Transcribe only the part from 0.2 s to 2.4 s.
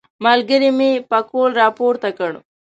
ملګري مې پکول راپورته کړ.